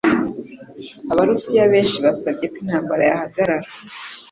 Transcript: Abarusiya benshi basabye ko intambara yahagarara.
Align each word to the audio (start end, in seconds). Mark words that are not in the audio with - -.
Abarusiya 1.11 1.63
benshi 1.73 1.97
basabye 2.05 2.45
ko 2.53 2.57
intambara 2.63 3.01
yahagarara. 3.09 3.67